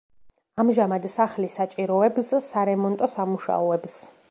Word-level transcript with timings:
ამჟამად 0.63 1.05
სახლი 1.15 1.51
საჭიროებს 1.57 2.33
სარემონტო 2.47 3.13
სამუშაოებს. 3.19 4.03